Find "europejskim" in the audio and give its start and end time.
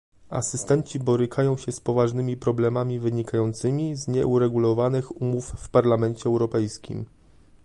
6.29-7.05